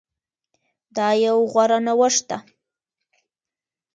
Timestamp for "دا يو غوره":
0.95-1.79